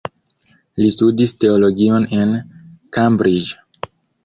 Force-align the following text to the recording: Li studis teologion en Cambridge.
Li 0.83 0.89
studis 0.93 1.33
teologion 1.45 2.09
en 2.23 2.33
Cambridge. 2.99 3.89